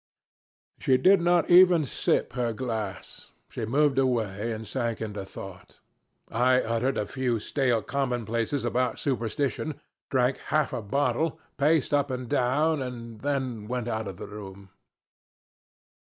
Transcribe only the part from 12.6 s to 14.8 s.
and then went out of the room.